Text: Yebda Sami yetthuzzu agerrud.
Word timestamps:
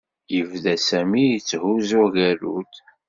Yebda 0.33 0.75
Sami 0.87 1.21
yetthuzzu 1.27 1.99
agerrud. 2.07 2.73